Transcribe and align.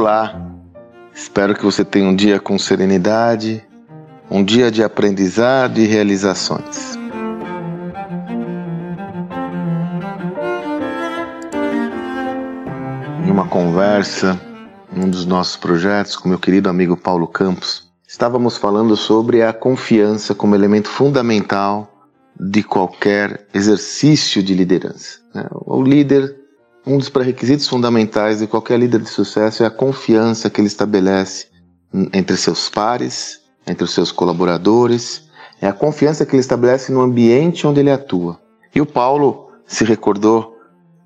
Olá! 0.00 0.34
Espero 1.12 1.54
que 1.54 1.62
você 1.62 1.84
tenha 1.84 2.08
um 2.08 2.16
dia 2.16 2.40
com 2.40 2.58
serenidade, 2.58 3.62
um 4.30 4.42
dia 4.42 4.70
de 4.70 4.82
aprendizado 4.82 5.76
e 5.78 5.84
realizações. 5.84 6.96
Em 13.26 13.30
uma 13.30 13.46
conversa, 13.46 14.40
um 14.90 15.06
dos 15.06 15.26
nossos 15.26 15.58
projetos 15.58 16.16
com 16.16 16.30
meu 16.30 16.38
querido 16.38 16.70
amigo 16.70 16.96
Paulo 16.96 17.28
Campos, 17.28 17.92
estávamos 18.08 18.56
falando 18.56 18.96
sobre 18.96 19.42
a 19.42 19.52
confiança 19.52 20.34
como 20.34 20.54
elemento 20.54 20.88
fundamental 20.88 22.08
de 22.40 22.62
qualquer 22.62 23.46
exercício 23.52 24.42
de 24.42 24.54
liderança. 24.54 25.18
Né? 25.34 25.46
O 25.50 25.82
líder 25.82 26.39
um 26.86 26.96
dos 26.96 27.08
pré-requisitos 27.08 27.68
fundamentais 27.68 28.38
de 28.38 28.46
qualquer 28.46 28.78
líder 28.78 29.00
de 29.00 29.08
sucesso 29.08 29.62
é 29.62 29.66
a 29.66 29.70
confiança 29.70 30.48
que 30.48 30.60
ele 30.60 30.68
estabelece 30.68 31.46
entre 32.12 32.36
seus 32.36 32.68
pares, 32.68 33.40
entre 33.66 33.84
os 33.84 33.92
seus 33.92 34.10
colaboradores, 34.10 35.28
é 35.60 35.68
a 35.68 35.72
confiança 35.72 36.24
que 36.24 36.32
ele 36.32 36.40
estabelece 36.40 36.92
no 36.92 37.00
ambiente 37.00 37.66
onde 37.66 37.80
ele 37.80 37.90
atua. 37.90 38.38
E 38.74 38.80
o 38.80 38.86
Paulo 38.86 39.50
se 39.66 39.84
recordou 39.84 40.56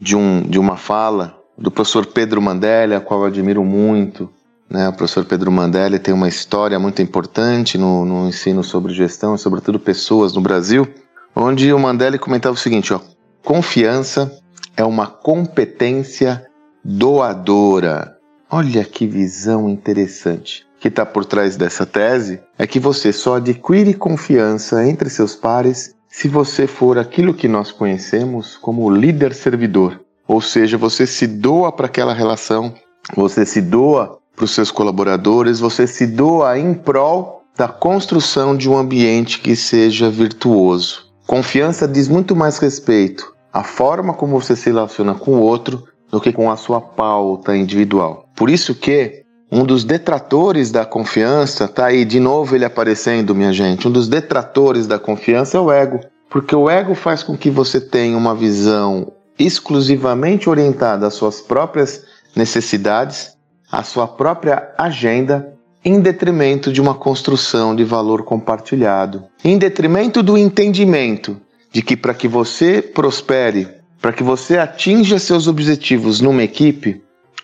de, 0.00 0.14
um, 0.16 0.42
de 0.42 0.58
uma 0.58 0.76
fala 0.76 1.38
do 1.56 1.70
professor 1.70 2.04
Pedro 2.06 2.42
Mandelli, 2.42 2.94
a 2.94 3.00
qual 3.00 3.20
eu 3.20 3.26
admiro 3.26 3.64
muito. 3.64 4.28
Né? 4.68 4.88
O 4.88 4.92
professor 4.92 5.24
Pedro 5.24 5.50
Mandelli 5.50 5.98
tem 5.98 6.12
uma 6.12 6.28
história 6.28 6.78
muito 6.78 7.00
importante 7.00 7.78
no, 7.78 8.04
no 8.04 8.28
ensino 8.28 8.62
sobre 8.62 8.92
gestão 8.92 9.34
e, 9.34 9.38
sobretudo, 9.38 9.78
pessoas 9.78 10.34
no 10.34 10.40
Brasil, 10.40 10.86
onde 11.34 11.72
o 11.72 11.78
Mandelli 11.78 12.18
comentava 12.18 12.54
o 12.54 12.58
seguinte: 12.58 12.92
ó, 12.92 13.00
confiança 13.44 14.30
é 14.76 14.84
uma 14.84 15.06
competência 15.06 16.46
doadora. 16.84 18.16
Olha 18.50 18.84
que 18.84 19.06
visão 19.06 19.68
interessante. 19.68 20.66
Que 20.80 20.88
está 20.88 21.06
por 21.06 21.24
trás 21.24 21.56
dessa 21.56 21.86
tese 21.86 22.40
é 22.58 22.66
que 22.66 22.80
você 22.80 23.12
só 23.12 23.36
adquire 23.36 23.94
confiança 23.94 24.84
entre 24.86 25.08
seus 25.08 25.34
pares 25.34 25.94
se 26.08 26.28
você 26.28 26.66
for 26.66 26.98
aquilo 26.98 27.32
que 27.32 27.48
nós 27.48 27.70
conhecemos 27.70 28.56
como 28.56 28.90
líder 28.90 29.32
servidor. 29.32 30.00
Ou 30.26 30.40
seja, 30.40 30.76
você 30.76 31.06
se 31.06 31.26
doa 31.26 31.72
para 31.72 31.86
aquela 31.86 32.12
relação, 32.12 32.74
você 33.14 33.46
se 33.46 33.60
doa 33.60 34.18
para 34.34 34.44
os 34.44 34.50
seus 34.50 34.70
colaboradores, 34.70 35.60
você 35.60 35.86
se 35.86 36.06
doa 36.06 36.58
em 36.58 36.74
prol 36.74 37.44
da 37.56 37.68
construção 37.68 38.56
de 38.56 38.68
um 38.68 38.76
ambiente 38.76 39.40
que 39.40 39.54
seja 39.54 40.10
virtuoso. 40.10 41.12
Confiança 41.26 41.86
diz 41.86 42.08
muito 42.08 42.34
mais 42.34 42.58
respeito 42.58 43.32
a 43.52 43.62
forma 43.62 44.14
como 44.14 44.40
você 44.40 44.56
se 44.56 44.66
relaciona 44.66 45.14
com 45.14 45.32
o 45.32 45.40
outro 45.40 45.84
do 46.10 46.20
que 46.20 46.32
com 46.32 46.50
a 46.50 46.56
sua 46.56 46.80
pauta 46.80 47.56
individual. 47.56 48.26
Por 48.34 48.48
isso 48.48 48.74
que 48.74 49.22
um 49.50 49.64
dos 49.64 49.84
detratores 49.84 50.70
da 50.70 50.86
confiança, 50.86 51.68
tá 51.68 51.86
aí 51.86 52.04
de 52.04 52.18
novo 52.18 52.54
ele 52.54 52.64
aparecendo, 52.64 53.34
minha 53.34 53.52
gente. 53.52 53.86
Um 53.86 53.90
dos 53.90 54.08
detratores 54.08 54.86
da 54.86 54.98
confiança 54.98 55.58
é 55.58 55.60
o 55.60 55.70
ego, 55.70 56.00
porque 56.30 56.56
o 56.56 56.70
ego 56.70 56.94
faz 56.94 57.22
com 57.22 57.36
que 57.36 57.50
você 57.50 57.78
tenha 57.78 58.16
uma 58.16 58.34
visão 58.34 59.12
exclusivamente 59.38 60.48
orientada 60.48 61.06
às 61.06 61.14
suas 61.14 61.40
próprias 61.40 62.02
necessidades, 62.34 63.36
à 63.70 63.82
sua 63.82 64.08
própria 64.08 64.72
agenda, 64.78 65.52
em 65.84 66.00
detrimento 66.00 66.72
de 66.72 66.80
uma 66.80 66.94
construção 66.94 67.74
de 67.74 67.84
valor 67.84 68.22
compartilhado, 68.22 69.24
em 69.44 69.58
detrimento 69.58 70.22
do 70.22 70.38
entendimento 70.38 71.38
de 71.72 71.82
que 71.82 71.96
para 71.96 72.14
que 72.14 72.28
você 72.28 72.82
prospere, 72.82 73.68
para 74.00 74.12
que 74.12 74.22
você 74.22 74.58
atinja 74.58 75.18
seus 75.18 75.48
objetivos 75.48 76.20
numa 76.20 76.42
equipe, 76.42 77.02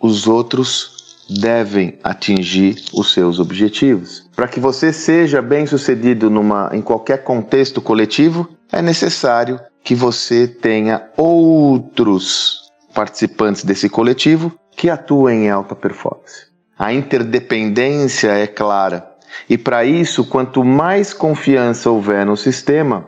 os 0.00 0.26
outros 0.26 1.00
devem 1.38 1.98
atingir 2.02 2.76
os 2.92 3.12
seus 3.12 3.38
objetivos. 3.38 4.28
Para 4.34 4.48
que 4.48 4.58
você 4.58 4.92
seja 4.92 5.40
bem-sucedido 5.40 6.28
numa 6.28 6.70
em 6.72 6.82
qualquer 6.82 7.22
contexto 7.22 7.80
coletivo, 7.80 8.48
é 8.72 8.82
necessário 8.82 9.60
que 9.82 9.94
você 9.94 10.46
tenha 10.46 11.08
outros 11.16 12.60
participantes 12.94 13.64
desse 13.64 13.88
coletivo 13.88 14.52
que 14.76 14.90
atuem 14.90 15.46
em 15.46 15.50
alta 15.50 15.74
performance. 15.74 16.50
A 16.78 16.92
interdependência 16.92 18.32
é 18.32 18.46
clara. 18.46 19.08
E 19.48 19.56
para 19.56 19.84
isso, 19.84 20.24
quanto 20.24 20.64
mais 20.64 21.12
confiança 21.12 21.90
houver 21.90 22.26
no 22.26 22.36
sistema, 22.36 23.06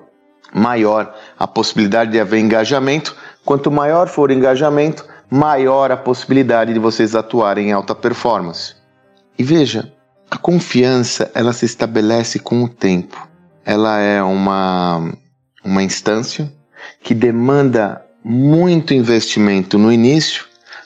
maior 0.53 1.15
a 1.39 1.47
possibilidade 1.47 2.13
de 2.13 2.21
haver 2.21 2.41
engajamento. 2.41 3.17
Quanto 3.45 3.71
maior 3.71 4.09
for 4.09 4.31
o 4.31 4.33
engajamento, 4.33 5.05
maior 5.31 5.91
a 5.91 5.97
possibilidade 5.97 6.73
de 6.73 6.79
vocês 6.79 7.15
atuarem 7.15 7.69
em 7.69 7.73
alta 7.73 7.95
performance. 7.95 8.75
E 9.39 9.43
veja, 9.43 9.93
a 10.31 10.37
confiança 10.37 11.31
ela 11.35 11.53
se 11.53 11.65
estabelece 11.65 12.39
com 12.39 12.63
o 12.63 12.69
tempo. 12.69 13.29
Ela 13.65 13.99
é 13.99 14.23
uma, 14.23 15.13
uma 15.65 15.83
instância 15.83 16.53
que 17.03 17.15
demanda 17.15 18.05
muito 18.25 18.95
investimento 18.95 19.79
no 19.79 19.93
início, 19.93 20.45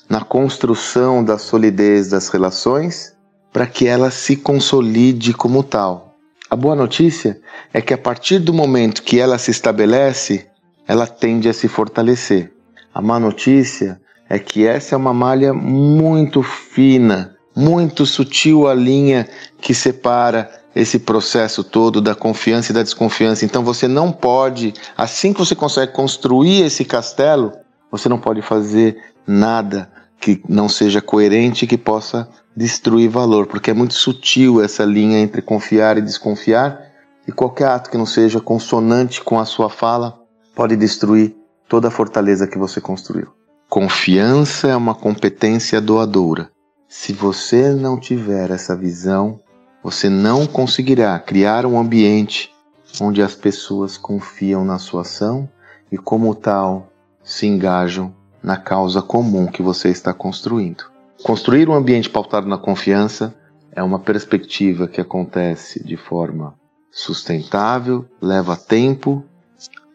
na 0.08 0.20
construção 0.20 1.24
da 1.24 1.38
solidez 1.38 2.08
das 2.08 2.28
relações, 2.28 3.14
para 3.52 3.66
que 3.66 3.86
ela 3.86 4.10
se 4.10 4.36
consolide 4.36 5.32
como 5.34 5.62
tal. 5.62 6.05
A 6.48 6.54
boa 6.54 6.76
notícia 6.76 7.40
é 7.72 7.80
que 7.80 7.92
a 7.92 7.98
partir 7.98 8.38
do 8.38 8.54
momento 8.54 9.02
que 9.02 9.18
ela 9.18 9.36
se 9.36 9.50
estabelece, 9.50 10.46
ela 10.86 11.06
tende 11.06 11.48
a 11.48 11.52
se 11.52 11.66
fortalecer. 11.66 12.52
A 12.94 13.02
má 13.02 13.18
notícia 13.18 14.00
é 14.28 14.38
que 14.38 14.64
essa 14.64 14.94
é 14.94 14.98
uma 14.98 15.12
malha 15.12 15.52
muito 15.52 16.44
fina, 16.44 17.36
muito 17.54 18.06
sutil 18.06 18.68
a 18.68 18.74
linha 18.74 19.28
que 19.60 19.74
separa 19.74 20.48
esse 20.74 21.00
processo 21.00 21.64
todo 21.64 22.00
da 22.00 22.14
confiança 22.14 22.70
e 22.70 22.74
da 22.74 22.82
desconfiança. 22.82 23.44
Então 23.44 23.64
você 23.64 23.88
não 23.88 24.12
pode, 24.12 24.72
assim 24.96 25.32
que 25.32 25.40
você 25.40 25.54
consegue 25.56 25.92
construir 25.92 26.62
esse 26.62 26.84
castelo, 26.84 27.52
você 27.90 28.08
não 28.08 28.18
pode 28.18 28.40
fazer 28.40 29.02
nada 29.26 29.90
que 30.20 30.42
não 30.48 30.68
seja 30.68 31.00
coerente 31.00 31.66
que 31.66 31.78
possa 31.78 32.28
destruir 32.56 33.08
valor, 33.08 33.46
porque 33.46 33.70
é 33.70 33.74
muito 33.74 33.94
sutil 33.94 34.62
essa 34.62 34.84
linha 34.84 35.18
entre 35.18 35.42
confiar 35.42 35.98
e 35.98 36.02
desconfiar, 36.02 36.80
e 37.28 37.32
qualquer 37.32 37.68
ato 37.68 37.90
que 37.90 37.98
não 37.98 38.06
seja 38.06 38.40
consonante 38.40 39.22
com 39.22 39.38
a 39.38 39.44
sua 39.44 39.68
fala 39.68 40.20
pode 40.54 40.76
destruir 40.76 41.34
toda 41.68 41.88
a 41.88 41.90
fortaleza 41.90 42.46
que 42.46 42.56
você 42.56 42.80
construiu. 42.80 43.28
Confiança 43.68 44.68
é 44.68 44.76
uma 44.76 44.94
competência 44.94 45.80
doadora. 45.80 46.50
Se 46.88 47.12
você 47.12 47.70
não 47.72 47.98
tiver 47.98 48.50
essa 48.50 48.76
visão, 48.76 49.40
você 49.82 50.08
não 50.08 50.46
conseguirá 50.46 51.18
criar 51.18 51.66
um 51.66 51.78
ambiente 51.78 52.52
onde 53.00 53.20
as 53.20 53.34
pessoas 53.34 53.98
confiam 53.98 54.64
na 54.64 54.78
sua 54.78 55.02
ação 55.02 55.48
e, 55.90 55.98
como 55.98 56.34
tal, 56.34 56.90
se 57.22 57.46
engajam 57.46 58.14
na 58.46 58.56
causa 58.56 59.02
comum 59.02 59.48
que 59.48 59.60
você 59.60 59.88
está 59.88 60.14
construindo. 60.14 60.84
Construir 61.24 61.68
um 61.68 61.74
ambiente 61.74 62.08
pautado 62.08 62.46
na 62.46 62.56
confiança 62.56 63.34
é 63.72 63.82
uma 63.82 63.98
perspectiva 63.98 64.86
que 64.86 65.00
acontece 65.00 65.82
de 65.82 65.96
forma 65.96 66.54
sustentável, 66.92 68.06
leva 68.22 68.56
tempo, 68.56 69.24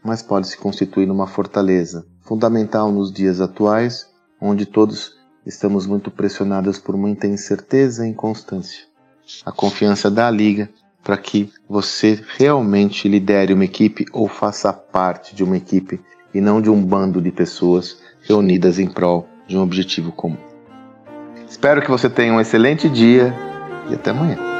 mas 0.03 0.22
pode 0.22 0.50
se 0.50 0.57
constituir 0.57 1.06
numa 1.06 1.28
fortaleza 1.28 2.06
fundamental 2.19 2.91
nos 2.91 3.09
dias 3.09 3.39
atuais, 3.39 4.09
onde 4.41 4.66
todos 4.66 5.16
estamos 5.45 5.88
muito 5.88 6.12
pressionados 6.12 6.78
por 6.78 6.97
muita 6.97 7.28
incerteza 7.28 8.06
e 8.06 8.09
inconstância. 8.09 8.83
A 9.45 9.51
confiança 9.53 10.12
dá 10.12 10.28
a 10.28 10.31
liga 10.31 10.69
para 11.01 11.16
que 11.16 11.50
você 11.69 12.22
realmente 12.38 13.07
lidere 13.07 13.53
uma 13.53 13.63
equipe 13.63 14.06
ou 14.12 14.28
faça 14.28 14.73
parte 14.73 15.33
de 15.33 15.41
uma 15.41 15.56
equipe 15.56 16.01
e 16.33 16.41
não 16.41 16.62
de 16.62 16.69
um 16.69 16.83
bando 16.83 17.22
de 17.22 17.31
pessoas 17.31 18.11
reunidas 18.21 18.79
em 18.79 18.88
prol 18.88 19.27
de 19.47 19.57
um 19.57 19.62
objetivo 19.62 20.12
comum. 20.12 20.38
Espero 21.47 21.81
que 21.81 21.89
você 21.89 22.09
tenha 22.09 22.33
um 22.33 22.39
excelente 22.39 22.89
dia 22.89 23.33
e 23.89 23.94
até 23.94 24.12
amanhã. 24.12 24.50